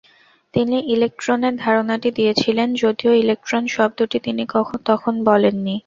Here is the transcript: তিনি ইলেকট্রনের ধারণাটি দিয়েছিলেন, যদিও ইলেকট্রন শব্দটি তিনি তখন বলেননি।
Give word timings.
তিনি 0.53 0.77
ইলেকট্রনের 0.93 1.53
ধারণাটি 1.57 2.09
দিয়েছিলেন, 2.11 2.67
যদিও 2.75 3.13
ইলেকট্রন 3.23 3.63
শব্দটি 3.75 4.17
তিনি 4.19 4.43
তখন 4.89 5.13
বলেননি। 5.25 5.75